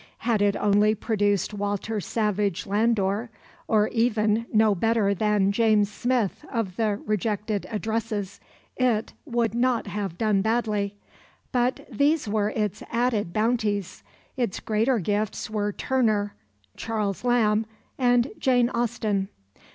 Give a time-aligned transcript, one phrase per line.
[0.25, 3.29] Had it only produced Walter Savage Landor,
[3.67, 8.39] or even no better worthy than James Smith of the Rejected Addresses,
[8.75, 10.95] it would not have done badly.
[11.51, 14.01] But these were its added bounties.
[14.35, 16.33] Its greater gifts were Turner,
[16.75, 17.67] Charles Lamb
[17.99, 19.27] and Jane Austen.